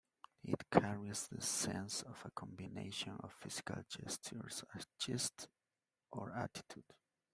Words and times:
It 0.43 0.63
carries 0.71 1.27
the 1.27 1.39
sense 1.43 2.01
of 2.01 2.19
a 2.25 2.31
combination 2.31 3.17
of 3.19 3.31
physical 3.35 3.83
gestures 3.87 4.63
and 4.73 4.83
"gist" 4.97 5.47
or 6.11 6.31
attitude. 6.33 6.91